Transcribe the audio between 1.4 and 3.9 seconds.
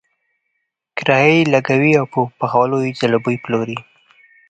لګولی او په پخولو یې ځلوبۍ پلورلې.